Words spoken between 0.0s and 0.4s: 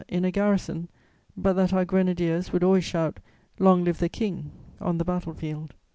in a